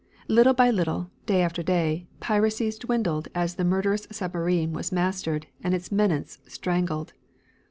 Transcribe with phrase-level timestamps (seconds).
[0.27, 5.75] Little by little, day after day, piracies dwindled as the murderous submarine was mastered and
[5.75, 7.13] its menace strangled.